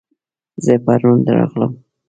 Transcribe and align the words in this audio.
زه 0.63 0.73
پرون 0.85 1.17
درغلم 1.27 1.73